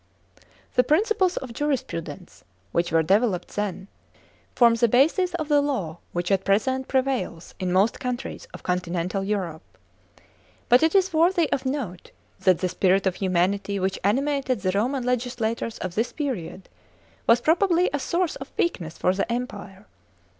The 0.73 0.83
principles 0.83 1.37
of 1.37 1.53
jurisprudence 1.53 2.43
which 2.71 2.91
were 2.91 3.03
developed 3.03 3.49
then, 3.55 3.87
form 4.55 4.73
the 4.73 4.87
basis 4.87 5.35
of 5.35 5.47
the 5.47 5.61
law 5.61 5.99
which 6.11 6.31
at 6.31 6.43
present 6.43 6.87
pre 6.87 7.01
vails 7.01 7.53
in 7.59 7.71
most 7.71 7.99
countries 7.99 8.47
of 8.51 8.63
continental 8.63 9.23
Europe. 9.23 9.61
But 10.69 10.81
it 10.81 10.95
is 10.95 11.13
worthy 11.13 11.51
of 11.51 11.67
note 11.67 12.09
that 12.39 12.57
the 12.61 12.69
spirit 12.69 13.05
of 13.05 13.13
humanity 13.17 13.79
which 13.79 13.99
animated 14.03 14.61
the 14.61 14.71
Roman 14.71 15.03
legis 15.05 15.35
lators 15.35 15.77
of 15.85 15.93
this 15.93 16.11
period, 16.11 16.67
was 17.27 17.39
probably 17.39 17.87
a 17.93 17.99
source 17.99 18.35
of 18.37 18.51
weakness 18.57 18.97
for 18.97 19.13
the 19.13 19.31
Empire. 19.31 19.85